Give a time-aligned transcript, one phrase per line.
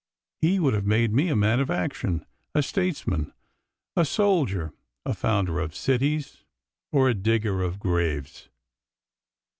[0.41, 3.31] He would have made me a man of action, a statesman,
[3.95, 4.73] a soldier,
[5.05, 6.43] a founder of cities
[6.91, 8.49] or a digger of graves.